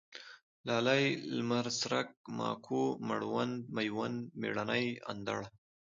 [0.65, 1.03] لالی،
[1.37, 5.39] لمرڅرک، ماکو، مړوند، مېوند، مېړنی، اندړ